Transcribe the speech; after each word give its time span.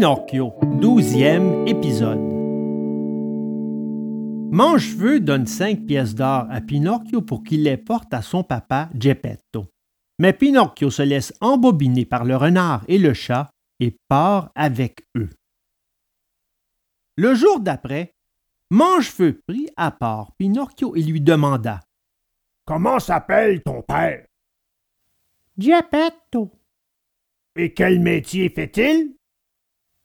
Pinocchio, 0.00 0.54
douzième 0.80 1.68
épisode. 1.68 2.18
Mangefeu 4.50 5.20
donne 5.20 5.46
cinq 5.46 5.84
pièces 5.84 6.14
d'or 6.14 6.46
à 6.48 6.62
Pinocchio 6.62 7.20
pour 7.20 7.42
qu'il 7.42 7.64
les 7.64 7.76
porte 7.76 8.14
à 8.14 8.22
son 8.22 8.42
papa 8.42 8.88
Geppetto. 8.98 9.66
Mais 10.18 10.32
Pinocchio 10.32 10.88
se 10.88 11.02
laisse 11.02 11.34
embobiner 11.42 12.06
par 12.06 12.24
le 12.24 12.34
renard 12.34 12.82
et 12.88 12.96
le 12.96 13.12
chat 13.12 13.50
et 13.78 13.94
part 14.08 14.50
avec 14.54 15.06
eux. 15.18 15.28
Le 17.16 17.34
jour 17.34 17.60
d'après, 17.60 18.14
Mangefeu 18.70 19.42
prit 19.46 19.68
à 19.76 19.90
part 19.90 20.32
Pinocchio 20.38 20.96
et 20.96 21.02
lui 21.02 21.20
demanda 21.20 21.80
Comment 22.64 23.00
s'appelle 23.00 23.62
ton 23.62 23.82
père 23.82 24.24
Geppetto. 25.58 26.50
Et 27.54 27.74
quel 27.74 28.00
métier 28.00 28.48
fait-il? 28.48 29.19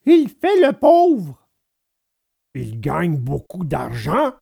Il 0.05 0.29
fait 0.29 0.59
le 0.61 0.71
pauvre. 0.73 1.47
Il 2.53 2.79
gagne 2.79 3.17
beaucoup 3.17 3.65
d'argent 3.65 4.33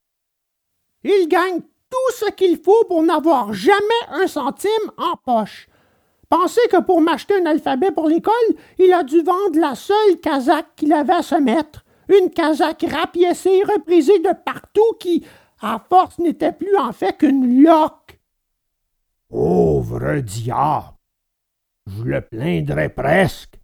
Il 1.03 1.27
gagne 1.27 1.61
tout 1.61 2.13
ce 2.15 2.31
qu'il 2.31 2.57
faut 2.57 2.83
pour 2.85 3.01
n'avoir 3.03 3.53
jamais 3.53 3.79
un 4.09 4.27
centime 4.27 4.91
en 4.97 5.15
poche. 5.15 5.67
Pensez 6.29 6.61
que 6.71 6.81
pour 6.81 7.01
m'acheter 7.01 7.35
un 7.39 7.45
alphabet 7.45 7.91
pour 7.91 8.09
l'école, 8.09 8.33
il 8.79 8.91
a 8.91 9.03
dû 9.03 9.21
vendre 9.21 9.59
la 9.59 9.75
seule 9.75 10.19
casaque 10.21 10.75
qu'il 10.75 10.91
avait 10.91 11.13
à 11.13 11.21
se 11.21 11.35
mettre. 11.35 11.85
Une 12.09 12.29
casaque 12.31 12.85
rapiécée, 12.89 13.61
reprisée 13.63 14.19
de 14.19 14.33
partout 14.43 14.93
qui, 14.99 15.25
à 15.61 15.79
force, 15.87 16.19
n'était 16.19 16.51
plus 16.51 16.75
en 16.75 16.91
fait 16.91 17.17
qu'une 17.17 17.63
loque. 17.63 18.19
Pauvre 19.29 20.19
diable 20.19 20.97
Je 21.87 22.03
le 22.03 22.21
plaindrais 22.21 22.89
presque. 22.89 23.62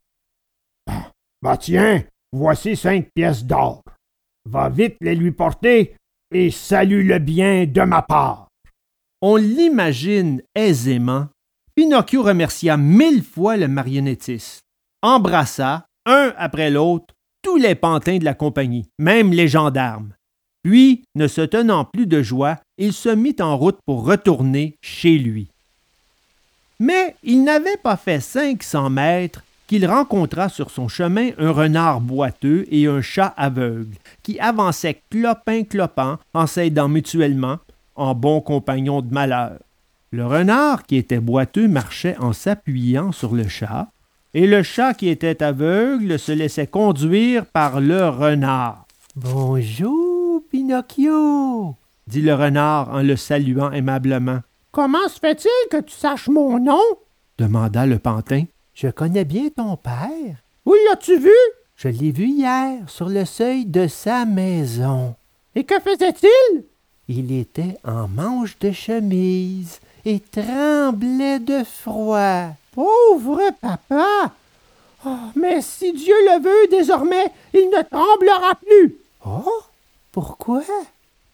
Ah, 1.41 1.51
Bah 1.51 1.57
tiens, 1.57 2.03
voici 2.33 2.75
cinq 2.75 3.09
pièces 3.15 3.45
d'or. 3.45 3.81
Va 4.45 4.67
vite 4.69 4.97
les 4.99 5.15
lui 5.15 5.31
porter 5.31 5.95
et 6.33 6.51
salue-le 6.51 7.19
bien 7.19 7.65
de 7.65 7.81
ma 7.81 8.01
part. 8.01 8.49
On 9.21 9.37
l'imagine 9.37 10.41
aisément. 10.53 11.27
Pinocchio 11.75 12.23
remercia 12.23 12.75
mille 12.75 13.23
fois 13.23 13.55
le 13.55 13.69
marionnettiste, 13.69 14.61
embrassa, 15.01 15.85
un 16.05 16.33
après 16.37 16.69
l'autre, 16.69 17.13
tous 17.41 17.55
les 17.55 17.75
pantins 17.75 18.17
de 18.17 18.25
la 18.25 18.33
compagnie, 18.33 18.89
même 18.99 19.31
les 19.31 19.47
gendarmes. 19.47 20.13
Puis, 20.63 21.05
ne 21.15 21.27
se 21.27 21.41
tenant 21.41 21.85
plus 21.85 22.05
de 22.05 22.21
joie, 22.21 22.57
il 22.77 22.91
se 22.91 23.07
mit 23.07 23.35
en 23.39 23.57
route 23.57 23.79
pour 23.85 24.05
retourner 24.05 24.75
chez 24.81 25.17
lui. 25.17 25.47
Mais 26.81 27.15
il 27.23 27.45
n'avait 27.45 27.77
pas 27.77 27.95
fait 27.95 28.19
cinq 28.19 28.61
cents 28.61 28.89
mètres 28.89 29.41
qu'il 29.69 29.85
rencontra 29.85 30.49
sur 30.49 30.71
son 30.71 30.87
chemin 30.87 31.29
un 31.37 31.51
renard 31.51 32.01
boiteux 32.01 32.65
et 32.71 32.87
un 32.87 33.03
chat 33.03 33.35
aveugle, 33.37 33.97
qui 34.23 34.39
avançaient 34.39 35.03
clopin-clopant 35.11 36.17
en 36.33 36.47
s'aidant 36.47 36.89
mutuellement, 36.89 37.59
en 37.95 38.15
bons 38.15 38.41
compagnons 38.41 39.03
de 39.03 39.13
malheur. 39.13 39.59
Le 40.09 40.25
renard 40.25 40.87
qui 40.87 40.95
était 40.95 41.19
boiteux 41.19 41.67
marchait 41.67 42.17
en 42.17 42.33
s'appuyant 42.33 43.11
sur 43.11 43.35
le 43.35 43.47
chat, 43.47 43.89
et 44.33 44.47
le 44.47 44.63
chat 44.63 44.95
qui 44.95 45.07
était 45.07 45.43
aveugle 45.43 46.17
se 46.17 46.31
laissait 46.31 46.65
conduire 46.65 47.45
par 47.45 47.79
le 47.79 48.09
renard. 48.09 48.87
Bonjour, 49.15 50.41
Pinocchio. 50.49 51.75
dit 52.07 52.23
le 52.23 52.33
renard 52.33 52.89
en 52.89 53.03
le 53.03 53.15
saluant 53.15 53.71
aimablement. 53.71 54.39
Comment 54.71 55.07
se 55.09 55.19
fait-il 55.19 55.69
que 55.69 55.83
tu 55.83 55.93
saches 55.93 56.27
mon 56.27 56.59
nom? 56.59 56.81
demanda 57.37 57.85
le 57.85 57.99
pantin. 57.99 58.45
Je 58.81 58.87
connais 58.87 59.25
bien 59.25 59.49
ton 59.49 59.75
père. 59.75 60.37
Où 60.65 60.73
l'as-tu 60.73 61.19
vu? 61.19 61.35
Je 61.75 61.89
l'ai 61.89 62.13
vu 62.13 62.27
hier 62.27 62.77
sur 62.87 63.09
le 63.09 63.25
seuil 63.25 63.65
de 63.65 63.89
sa 63.89 64.23
maison. 64.23 65.15
Et 65.53 65.65
que 65.65 65.77
faisait-il? 65.81 66.63
Il 67.09 67.37
était 67.37 67.77
en 67.83 68.07
manche 68.07 68.57
de 68.59 68.71
chemise 68.71 69.81
et 70.05 70.21
tremblait 70.21 71.39
de 71.39 71.61
froid. 71.65 72.51
Pauvre 72.71 73.41
papa! 73.59 74.31
Oh, 75.05 75.09
mais 75.35 75.61
si 75.61 75.91
Dieu 75.91 76.15
le 76.27 76.41
veut, 76.41 76.67
désormais, 76.69 77.33
il 77.53 77.69
ne 77.75 77.81
tremblera 77.81 78.55
plus. 78.65 78.95
Oh? 79.25 79.61
Pourquoi? 80.13 80.63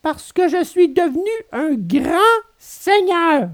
Parce 0.02 0.34
que 0.34 0.48
je 0.48 0.64
suis 0.64 0.90
devenu 0.90 1.30
un 1.52 1.76
grand 1.76 2.42
seigneur. 2.58 3.50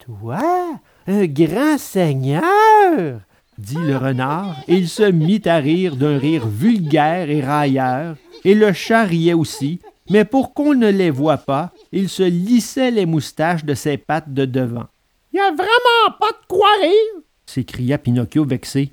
Toi? 0.00 0.80
Un 1.12 1.26
grand 1.26 1.76
seigneur? 1.76 3.18
dit 3.58 3.74
le 3.74 3.96
renard, 3.96 4.54
et 4.68 4.76
il 4.76 4.88
se 4.88 5.02
mit 5.02 5.42
à 5.44 5.56
rire 5.56 5.96
d'un 5.96 6.16
rire 6.16 6.46
vulgaire 6.46 7.28
et 7.28 7.40
railleur, 7.40 8.14
et 8.44 8.54
le 8.54 8.72
chat 8.72 9.06
riait 9.06 9.32
aussi, 9.32 9.80
mais 10.08 10.24
pour 10.24 10.54
qu'on 10.54 10.72
ne 10.72 10.88
les 10.88 11.10
voie 11.10 11.38
pas, 11.38 11.72
il 11.90 12.08
se 12.08 12.22
lissait 12.22 12.92
les 12.92 13.06
moustaches 13.06 13.64
de 13.64 13.74
ses 13.74 13.96
pattes 13.96 14.32
de 14.32 14.44
devant. 14.44 14.86
Il 15.32 15.40
n'y 15.40 15.40
a 15.40 15.50
vraiment 15.50 16.16
pas 16.20 16.30
de 16.30 16.46
quoi 16.46 16.70
rire. 16.80 17.22
s'écria 17.44 17.98
Pinocchio 17.98 18.44
vexé. 18.44 18.92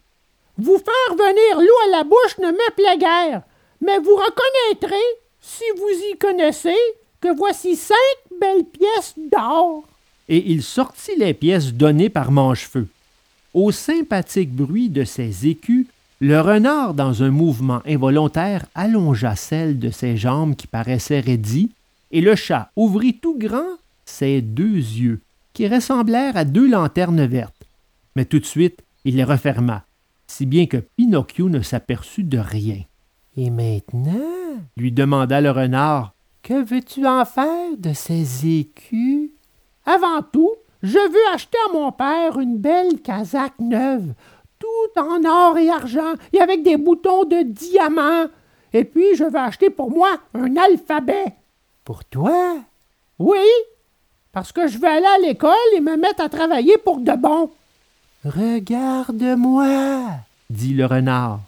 Vous 0.57 0.79
faire 0.79 1.15
venir 1.15 1.59
l'eau 1.59 1.79
à 1.85 1.97
la 1.97 2.03
bouche 2.03 2.39
ne 2.39 2.47
me 2.47 2.73
plaît 2.75 2.97
guère, 2.97 3.43
mais 3.79 3.99
vous 3.99 4.15
reconnaîtrez, 4.15 5.07
si 5.39 5.65
vous 5.77 6.03
y 6.11 6.17
connaissez, 6.17 6.81
que 7.21 7.37
voici 7.37 7.75
cinq 7.75 7.95
belles 8.41 8.65
pièces 8.65 9.13
d'or. 9.31 9.83
Et 10.29 10.51
il 10.51 10.63
sortit 10.63 11.15
les 11.17 11.33
pièces 11.33 11.73
données 11.73 12.09
par 12.09 12.31
Mangefeu. 12.31 12.87
Au 13.53 13.71
sympathique 13.71 14.53
bruit 14.53 14.89
de 14.89 15.03
ses 15.03 15.47
écus, 15.47 15.87
le 16.19 16.41
renard, 16.41 16.93
dans 16.93 17.23
un 17.23 17.29
mouvement 17.29 17.81
involontaire, 17.85 18.65
allongea 18.75 19.35
celle 19.35 19.77
de 19.77 19.91
ses 19.91 20.17
jambes 20.17 20.55
qui 20.55 20.67
paraissaient 20.67 21.19
raidies, 21.19 21.71
et 22.11 22.21
le 22.21 22.35
chat 22.35 22.71
ouvrit 22.75 23.13
tout 23.15 23.37
grand 23.37 23.77
ses 24.05 24.41
deux 24.41 24.75
yeux, 24.75 25.21
qui 25.53 25.67
ressemblèrent 25.67 26.37
à 26.37 26.45
deux 26.45 26.69
lanternes 26.69 27.25
vertes. 27.25 27.67
Mais 28.15 28.25
tout 28.25 28.39
de 28.39 28.45
suite, 28.45 28.83
il 29.05 29.17
les 29.17 29.23
referma, 29.23 29.85
si 30.25 30.45
bien 30.45 30.65
que 30.65 30.77
Pinocchio 30.77 31.49
ne 31.49 31.61
s'aperçut 31.61 32.23
de 32.23 32.39
rien. 32.39 32.79
Et 33.35 33.49
maintenant, 33.51 34.59
Lui 34.75 34.91
demanda 34.91 35.39
le 35.39 35.51
renard. 35.51 36.13
que 36.41 36.63
veux-tu 36.63 37.05
en 37.05 37.25
faire 37.25 37.77
de 37.77 37.93
ces 37.93 38.59
écus? 38.59 39.26
Avant 39.87 40.21
tout, 40.21 40.51
je 40.83 40.99
veux 40.99 41.33
acheter 41.33 41.57
à 41.69 41.73
mon 41.73 41.93
père 41.93 42.39
une 42.39 42.57
belle 42.57 43.01
casaque 43.01 43.57
neuve, 43.59 44.13
tout 44.59 44.99
en 44.99 45.23
or 45.23 45.57
et 45.57 45.69
argent, 45.69 46.13
et 46.33 46.41
avec 46.41 46.61
des 46.61 46.75
boutons 46.75 47.23
de 47.23 47.41
diamant. 47.41 48.25
Et 48.73 48.83
puis, 48.83 49.15
je 49.15 49.23
veux 49.23 49.39
acheter 49.39 49.69
pour 49.69 49.89
moi 49.89 50.09
un 50.33 50.57
alphabet. 50.57 51.33
Pour 51.85 52.03
toi? 52.03 52.57
Oui, 53.17 53.47
parce 54.33 54.51
que 54.51 54.67
je 54.67 54.77
veux 54.77 54.87
aller 54.87 55.05
à 55.05 55.19
l'école 55.19 55.53
et 55.75 55.79
me 55.79 55.95
mettre 55.95 56.21
à 56.21 56.29
travailler 56.29 56.77
pour 56.77 56.99
de 56.99 57.13
bon. 57.13 57.49
Regarde-moi, 58.25 60.01
dit 60.49 60.73
le 60.73 60.85
renard. 60.85 61.39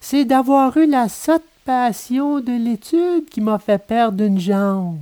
c'est 0.00 0.26
d'avoir 0.26 0.76
eu 0.76 0.86
la 0.86 1.08
sotte 1.08 1.42
passion 1.64 2.38
de 2.40 2.52
l'étude 2.52 3.28
qui 3.30 3.40
m'a 3.40 3.58
fait 3.58 3.78
perdre 3.84 4.22
une 4.22 4.38
jambe. 4.38 4.98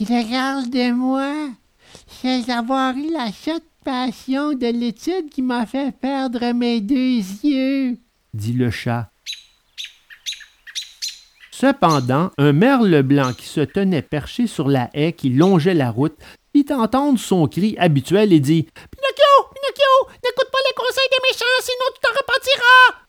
Regarde-moi, 0.00 1.50
c'est 2.08 2.42
d'avoir 2.42 2.96
eu 2.96 3.12
la 3.12 3.30
sotte 3.30 3.62
passion 3.84 4.52
de 4.54 4.66
l'étude 4.66 5.30
qui 5.30 5.40
m'a 5.40 5.66
fait 5.66 5.92
perdre 5.96 6.52
mes 6.52 6.80
deux 6.80 7.20
yeux. 7.44 7.96
dit 8.32 8.52
le 8.52 8.70
chat. 8.70 9.10
Cependant, 11.52 12.32
un 12.38 12.52
merle 12.52 13.02
blanc 13.02 13.32
qui 13.32 13.46
se 13.46 13.60
tenait 13.60 14.02
perché 14.02 14.48
sur 14.48 14.68
la 14.68 14.90
haie 14.94 15.12
qui 15.12 15.30
longeait 15.30 15.74
la 15.74 15.90
route 15.90 16.16
fit 16.52 16.66
entendre 16.72 17.18
son 17.18 17.46
cri 17.46 17.76
habituel 17.78 18.32
et 18.32 18.40
dit 18.40 18.64
Pinocchio, 18.64 19.48
Pinocchio, 19.54 20.10
n'écoute 20.24 20.50
pas 20.50 20.58
les 20.66 20.74
conseils 20.76 21.08
des 21.10 21.22
méchants, 21.30 21.62
sinon 21.62 21.86
tu 21.94 22.00
t'en 22.00 22.18
repentiras. 22.18 23.04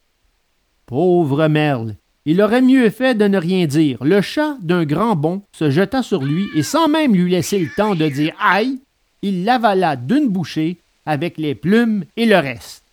Pauvre 0.86 1.48
merle 1.48 1.96
Il 2.26 2.42
aurait 2.42 2.62
mieux 2.62 2.90
fait 2.90 3.14
de 3.14 3.28
ne 3.28 3.38
rien 3.38 3.68
dire. 3.68 4.04
Le 4.04 4.22
chat, 4.22 4.58
d'un 4.62 4.84
grand 4.84 5.16
bond, 5.16 5.44
se 5.52 5.70
jeta 5.70 6.02
sur 6.02 6.24
lui 6.24 6.48
et 6.56 6.64
sans 6.64 6.88
même 6.88 7.14
lui 7.14 7.30
laisser 7.30 7.60
le 7.60 7.70
temps 7.76 7.94
de 7.94 8.08
dire 8.08 8.34
aïe, 8.40 8.80
il 9.22 9.44
l'avala 9.44 9.96
d'une 9.96 10.30
bouchée 10.30 10.78
avec 11.06 11.38
les 11.38 11.54
plumes 11.54 12.04
et 12.18 12.26
le 12.26 12.38
reste. 12.38 12.84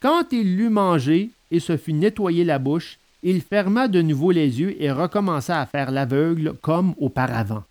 Quand 0.00 0.32
il 0.32 0.56
l'eut 0.56 0.68
mangé 0.68 1.30
et 1.50 1.60
se 1.60 1.76
fut 1.76 1.92
nettoyé 1.92 2.44
la 2.44 2.58
bouche, 2.58 2.98
il 3.22 3.40
ferma 3.40 3.86
de 3.86 4.02
nouveau 4.02 4.30
les 4.32 4.60
yeux 4.60 4.82
et 4.82 4.90
recommença 4.90 5.60
à 5.60 5.66
faire 5.66 5.90
l'aveugle 5.90 6.54
comme 6.60 6.94
auparavant. 6.98 7.64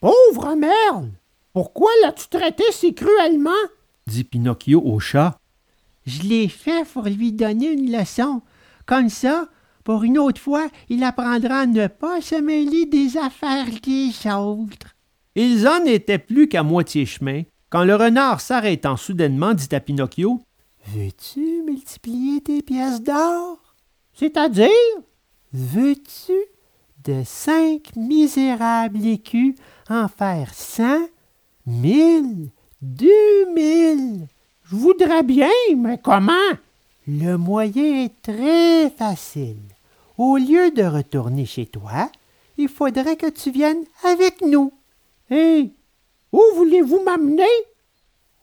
Pauvre 0.00 0.54
merle, 0.54 1.10
pourquoi 1.52 1.90
l'as-tu 2.02 2.28
traité 2.28 2.64
si 2.72 2.94
cruellement? 2.94 3.50
Dit 4.06 4.24
Pinocchio 4.24 4.82
au 4.84 4.98
chat. 4.98 5.38
Je 6.06 6.22
l'ai 6.22 6.48
fait 6.48 6.86
pour 6.92 7.04
lui 7.04 7.32
donner 7.32 7.70
une 7.70 7.92
leçon. 7.92 8.42
Comme 8.86 9.08
ça, 9.08 9.48
pour 9.84 10.04
une 10.04 10.18
autre 10.18 10.40
fois, 10.40 10.68
il 10.88 11.02
apprendra 11.04 11.60
à 11.60 11.66
ne 11.66 11.86
pas 11.86 12.20
se 12.20 12.34
mêler 12.36 12.86
des 12.86 13.16
affaires 13.16 13.66
des 13.82 14.30
autres. 14.30 14.96
Ils 15.34 15.66
en 15.66 15.84
étaient 15.84 16.18
plus 16.18 16.48
qu'à 16.48 16.62
moitié 16.62 17.06
chemin, 17.06 17.42
quand 17.70 17.84
le 17.84 17.94
renard 17.94 18.40
s'arrêtant 18.40 18.96
soudainement 18.96 19.54
dit 19.54 19.72
à 19.74 19.80
Pinocchio 19.80 20.40
Veux-tu 20.88 21.62
multiplier 21.64 22.40
tes 22.40 22.62
pièces 22.62 23.02
d'or? 23.02 23.58
C'est-à-dire? 24.12 24.68
Veux-tu 25.52 26.32
de 27.04 27.22
cinq 27.24 27.96
misérables 27.96 29.06
écus 29.06 29.54
en 29.88 30.08
faire 30.08 30.52
cent, 30.52 31.06
mille, 31.66 32.50
deux 32.82 33.54
mille? 33.54 34.26
Je 34.64 34.76
voudrais 34.76 35.22
bien, 35.22 35.48
mais 35.76 35.98
comment? 35.98 36.32
Le 37.12 37.36
moyen 37.36 38.04
est 38.04 38.22
très 38.22 38.88
facile. 38.88 39.74
Au 40.16 40.36
lieu 40.36 40.70
de 40.70 40.84
retourner 40.84 41.44
chez 41.44 41.66
toi, 41.66 42.08
il 42.56 42.68
faudrait 42.68 43.16
que 43.16 43.28
tu 43.28 43.50
viennes 43.50 43.82
avec 44.04 44.40
nous. 44.42 44.72
Hé, 45.28 45.72
où 46.30 46.40
voulez-vous 46.54 47.02
m'amener? 47.02 47.42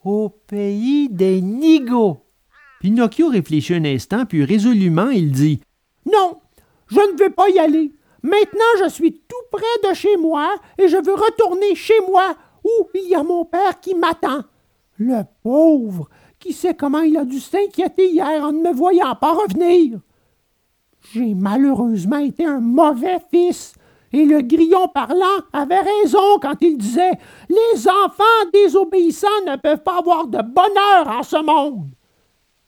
Au 0.04 0.28
pays 0.28 1.08
des 1.08 1.40
Nigauds. 1.40 2.20
Pinocchio 2.80 3.28
réfléchit 3.28 3.72
un 3.72 3.86
instant, 3.86 4.26
puis 4.26 4.44
résolument 4.44 5.08
il 5.08 5.32
dit 5.32 5.62
Non, 6.04 6.38
je 6.88 7.00
ne 7.00 7.18
veux 7.24 7.30
pas 7.30 7.48
y 7.48 7.58
aller. 7.58 7.90
Maintenant, 8.22 8.84
je 8.84 8.90
suis 8.90 9.12
tout 9.12 9.46
près 9.50 9.88
de 9.88 9.94
chez 9.94 10.18
moi 10.18 10.54
et 10.76 10.88
je 10.88 10.96
veux 10.96 11.14
retourner 11.14 11.74
chez 11.74 11.98
moi 12.06 12.36
où 12.62 12.88
il 12.94 13.08
y 13.08 13.14
a 13.14 13.22
mon 13.22 13.46
père 13.46 13.80
qui 13.80 13.94
m'attend. 13.94 14.42
Le 14.98 15.22
pauvre, 15.42 16.10
qui 16.38 16.52
sait 16.52 16.74
comment 16.74 17.00
il 17.00 17.16
a 17.16 17.24
dû 17.24 17.40
s'inquiéter 17.40 18.10
hier 18.10 18.44
en 18.44 18.52
ne 18.52 18.62
me 18.62 18.72
voyant 18.72 19.14
pas 19.14 19.32
revenir. 19.32 19.98
J'ai 21.12 21.34
malheureusement 21.34 22.18
été 22.18 22.44
un 22.44 22.60
mauvais 22.60 23.18
fils, 23.30 23.74
et 24.12 24.24
le 24.24 24.40
grillon 24.40 24.88
parlant 24.88 25.42
avait 25.52 25.80
raison 25.80 26.38
quand 26.40 26.56
il 26.60 26.78
disait 26.78 27.18
Les 27.48 27.88
enfants 27.88 28.50
désobéissants 28.52 29.28
ne 29.46 29.56
peuvent 29.56 29.82
pas 29.82 29.98
avoir 29.98 30.26
de 30.26 30.38
bonheur 30.38 31.18
en 31.18 31.22
ce 31.22 31.42
monde. 31.42 31.90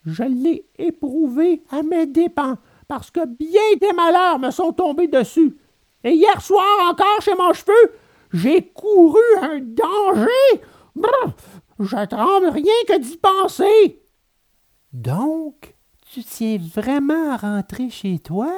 Je 0.05 0.23
l'ai 0.23 0.67
éprouvé 0.79 1.63
à 1.71 1.83
mes 1.83 2.07
dépens, 2.07 2.57
parce 2.89 3.11
que 3.11 3.27
bien 3.27 3.61
des 3.81 3.93
malheurs 3.93 4.39
me 4.39 4.51
sont 4.51 4.73
tombés 4.73 5.09
dessus. 5.09 5.57
Et 6.03 6.13
hier 6.13 6.41
soir 6.41 6.65
encore 6.91 7.21
chez 7.21 7.35
mon 7.35 7.53
cheveu, 7.53 7.93
j'ai 8.33 8.63
couru 8.63 9.21
un 9.43 9.61
danger. 9.61 10.63
Je 11.85 12.07
tremble 12.07 12.49
rien 12.49 12.73
que 12.87 12.99
d'y 12.99 13.17
penser. 13.17 14.03
Donc, 14.93 15.75
tu 16.13 16.23
tiens 16.23 16.59
vraiment 16.59 17.33
à 17.33 17.37
rentrer 17.37 17.91
chez 17.91 18.19
toi? 18.19 18.53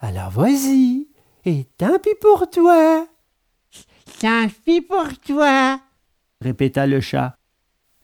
Alors 0.00 0.30
vas-y, 0.30 1.08
et 1.44 1.64
tant 1.78 1.98
pis 1.98 2.14
pour 2.20 2.48
toi. 2.50 3.06
Tant 4.20 4.48
pis 4.64 4.80
pour 4.80 5.18
toi, 5.26 5.80
répéta 6.40 6.86
le 6.86 7.00
chat. 7.00 7.36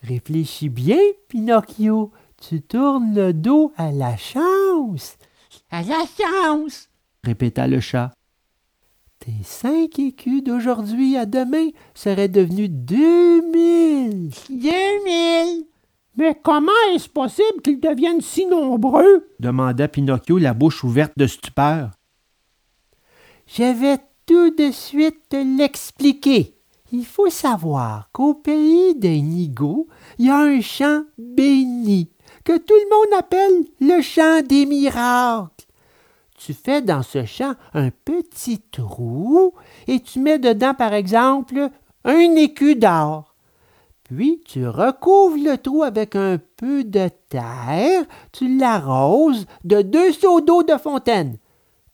Réfléchis 0.03 0.71
bien, 0.71 1.01
Pinocchio. 1.29 2.13
Tu 2.41 2.63
tournes 2.63 3.15
le 3.15 3.35
dos 3.35 3.73
à 3.77 3.93
la 3.93 4.17
chance. 4.17 5.19
À 5.71 5.83
la 5.83 6.05
chance, 6.07 6.89
répéta 7.23 7.67
le 7.67 7.81
chat. 7.81 8.13
Tes 9.21 9.45
cinq 9.45 9.99
écus 9.99 10.43
d'aujourd'hui 10.43 11.19
à 11.19 11.27
demain 11.27 11.69
seraient 11.95 12.29
devenus 12.29 12.71
deux 12.71 13.43
mille. 13.51 14.31
Deux 14.49 15.05
mille? 15.05 15.67
Mais 16.17 16.35
comment 16.43 16.73
est-ce 16.95 17.11
possible 17.11 17.61
qu'ils 17.63 17.81
deviennent 17.81 18.23
si 18.23 18.47
nombreux? 18.47 19.29
demanda 19.39 19.89
Pinocchio, 19.89 20.39
la 20.39 20.55
bouche 20.55 20.85
ouverte 20.85 21.13
de 21.19 21.27
stupeur. 21.27 21.91
Je 23.47 23.79
vais 23.79 23.99
tout 24.25 24.55
de 24.57 24.71
suite 24.71 25.29
te 25.29 25.37
l'expliquer. 25.37 26.55
Il 26.91 27.05
faut 27.05 27.29
savoir 27.29 28.09
qu'au 28.13 28.33
pays 28.33 28.95
des 28.95 29.21
Nigauds, 29.21 29.87
il 30.19 30.27
y 30.27 30.31
a 30.31 30.39
un 30.39 30.63
champ 30.63 31.03
béni 31.19 32.11
que 32.43 32.57
tout 32.57 32.75
le 32.75 32.97
monde 32.97 33.19
appelle 33.19 33.67
le 33.81 34.01
champ 34.01 34.41
des 34.47 34.65
miracles. 34.65 35.60
Tu 36.41 36.55
fais 36.55 36.81
dans 36.81 37.03
ce 37.03 37.27
champ 37.27 37.53
un 37.75 37.91
petit 37.91 38.61
trou 38.61 39.53
et 39.87 40.01
tu 40.01 40.21
mets 40.21 40.39
dedans, 40.39 40.73
par 40.73 40.95
exemple, 40.95 41.69
un 42.05 42.35
écu 42.37 42.77
d'or. 42.77 43.35
Puis 44.05 44.41
tu 44.47 44.67
recouvres 44.67 45.37
le 45.37 45.59
trou 45.59 45.83
avec 45.83 46.17
un 46.17 46.39
peu 46.57 46.83
de 46.83 47.11
terre, 47.29 48.05
tu 48.33 48.57
l'arroses 48.57 49.45
de 49.65 49.83
deux 49.83 50.13
seaux 50.13 50.41
d'eau 50.41 50.63
de 50.63 50.79
fontaine. 50.79 51.37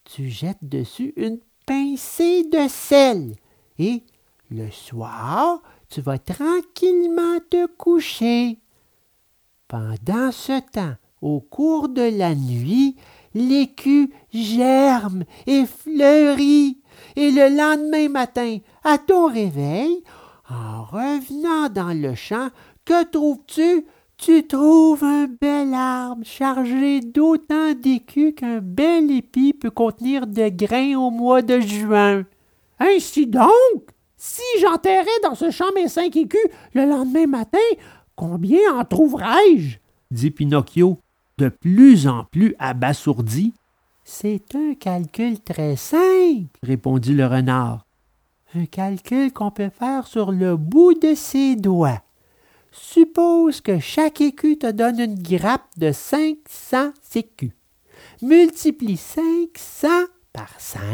Tu 0.05 0.31
jettes 0.31 0.63
dessus 0.63 1.13
une 1.17 1.41
pincée 1.67 2.45
de 2.45 2.69
sel 2.69 3.35
et 3.81 4.05
le 4.53 4.71
soir, 4.71 5.61
tu 5.89 6.01
vas 6.03 6.21
tranquillement 6.21 7.41
te 7.51 7.67
coucher. 7.67 8.61
Pendant 9.67 10.31
ce 10.31 10.61
temps, 10.71 10.95
au 11.21 11.41
cours 11.41 11.89
de 11.89 12.17
la 12.17 12.37
nuit, 12.37 12.95
l'écu 13.37 14.11
germe 14.33 15.25
et 15.47 15.67
fleurit, 15.67 16.81
et 17.17 17.31
le 17.31 17.55
lendemain 17.57 18.09
matin, 18.09 18.59
à 18.83 18.99
ton 18.99 19.27
réveil, 19.27 20.03
en 20.49 20.85
revenant 20.85 21.69
dans 21.69 21.93
le 21.93 22.15
champ, 22.15 22.49
que 22.85 23.05
trouves-tu? 23.05 23.85
Tu 24.17 24.47
trouves 24.47 25.05
un 25.05 25.27
bel 25.27 25.75
arbre 25.75 26.25
chargé 26.25 27.01
d'autant 27.01 27.75
d'écus 27.75 28.35
qu'un 28.35 28.61
bel 28.63 29.11
épi 29.11 29.53
peut 29.53 29.71
contenir 29.71 30.27
de 30.27 30.49
grains 30.49 30.95
au 30.97 31.11
mois 31.11 31.43
de 31.43 31.61
juin. 31.61 32.25
Ainsi 32.79 33.27
donc, 33.27 33.51
si 34.17 34.43
j'enterrais 34.61 35.21
dans 35.23 35.35
ce 35.35 35.51
champ 35.51 35.67
mes 35.75 35.89
cinq 35.89 36.17
écus 36.17 36.41
le 36.73 36.87
lendemain 36.87 37.27
matin, 37.27 37.59
combien 38.15 38.75
en 38.75 38.85
trouverais-je? 38.85 39.77
dit 40.11 40.31
Pinocchio, 40.31 40.99
de 41.39 41.49
plus 41.49 42.07
en 42.07 42.25
plus 42.25 42.55
abasourdi. 42.59 43.53
C'est 44.05 44.55
un 44.55 44.75
calcul 44.75 45.41
très 45.41 45.77
simple, 45.77 46.47
répondit 46.63 47.15
le 47.15 47.27
renard. 47.27 47.87
Un 48.55 48.67
calcul 48.67 49.33
qu'on 49.33 49.51
peut 49.51 49.71
faire 49.71 50.07
sur 50.07 50.33
le 50.33 50.57
bout 50.57 50.95
de 50.95 51.15
ses 51.15 51.57
doigts. 51.57 52.03
Suppose 52.71 53.61
que 53.61 53.79
chaque 53.79 54.21
écu 54.21 54.59
te 54.59 54.71
donne 54.71 55.01
une 55.01 55.21
grappe 55.21 55.67
de 55.77 55.93
500 55.93 56.93
écus. 57.15 57.53
Multiplie 58.23 58.97
500 58.97 59.89
par 60.33 60.51
5. 60.59 60.85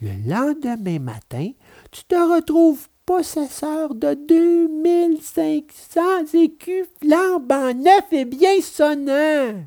Le 0.00 0.10
lendemain 0.28 0.98
matin, 0.98 1.50
tu 1.90 2.04
te 2.04 2.14
retrouves 2.14 2.88
possesseur 3.16 3.94
de 3.94 4.14
2500 4.14 6.32
écus 6.32 6.86
flambant 6.98 7.74
neufs 7.74 8.10
et 8.10 8.24
bien 8.24 8.58
sonnants. 8.62 9.66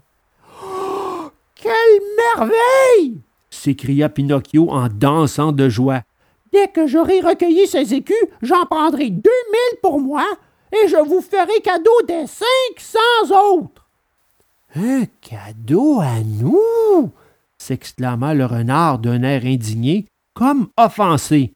Oh, 0.63 1.29
quelle 1.53 2.01
merveille! 2.37 3.19
s'écria 3.51 4.09
Pinocchio 4.09 4.71
en 4.71 4.87
dansant 4.87 5.51
de 5.51 5.69
joie. 5.69 6.01
Dès 6.51 6.69
que 6.69 6.87
j'aurai 6.87 7.21
recueilli 7.21 7.67
ces 7.67 7.93
écus, 7.93 8.17
j'en 8.41 8.65
prendrai 8.65 9.11
2000 9.11 9.23
pour 9.83 9.99
moi 9.99 10.25
et 10.71 10.87
je 10.87 11.07
vous 11.07 11.21
ferai 11.21 11.61
cadeau 11.61 12.01
des 12.07 12.25
500 12.25 12.99
autres. 13.53 13.87
Un 14.75 15.03
cadeau 15.21 15.99
à 16.01 16.21
nous? 16.23 17.11
s'exclama 17.59 18.33
le 18.33 18.45
renard 18.45 18.97
d'un 18.97 19.21
air 19.21 19.45
indigné, 19.45 20.07
comme 20.33 20.69
offensé. 20.77 21.53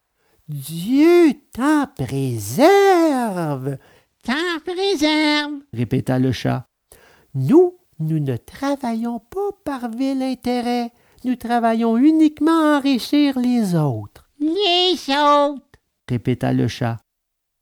Dieu 0.49 1.33
t'en 1.53 1.85
préserve. 1.95 3.77
T'en 4.23 4.59
préserve, 4.65 5.61
répéta 5.71 6.17
le 6.17 6.31
chat. 6.31 6.65
Nous, 7.35 7.77
nous 7.99 8.19
ne 8.19 8.35
travaillons 8.35 9.19
pas 9.19 9.51
par 9.63 9.91
vil 9.91 10.23
intérêt. 10.23 10.91
Nous 11.23 11.35
travaillons 11.35 11.97
uniquement 11.97 12.73
à 12.73 12.79
enrichir 12.79 13.37
les 13.37 13.75
autres. 13.75 14.27
Les 14.39 14.95
autres, 15.13 15.61
répéta 16.09 16.51
le 16.51 16.67
chat. 16.67 16.97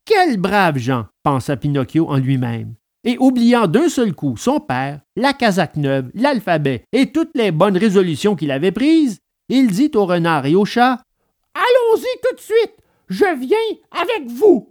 Quels 0.06 0.38
braves 0.38 0.78
gens, 0.78 1.04
pensa 1.22 1.58
Pinocchio 1.58 2.08
en 2.08 2.16
lui-même. 2.16 2.74
Et 3.04 3.18
oubliant 3.18 3.66
d'un 3.66 3.90
seul 3.90 4.14
coup 4.14 4.38
son 4.38 4.60
père, 4.60 5.02
la 5.14 5.34
casaque 5.34 5.76
neuve, 5.76 6.10
l'alphabet 6.14 6.84
et 6.92 7.12
toutes 7.12 7.36
les 7.36 7.52
bonnes 7.52 7.76
résolutions 7.76 8.34
qu'il 8.34 8.50
avait 8.50 8.72
prises, 8.72 9.18
il 9.50 9.70
dit 9.72 9.90
au 9.94 10.06
renard 10.06 10.46
et 10.46 10.54
au 10.54 10.64
chat 10.64 11.02
Allons-y 11.54 12.20
tout 12.22 12.34
de 12.34 12.40
suite. 12.40 12.77
Je 13.08 13.24
viens 13.38 13.56
avec 13.90 14.28
vous. 14.28 14.68